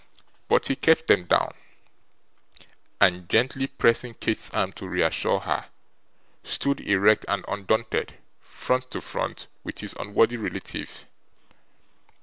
[0.47, 1.53] But he kept them down,
[2.99, 5.67] and gently pressing Kate's arm to reassure her,
[6.43, 11.05] stood erect and undaunted, front to front with his unworthy relative.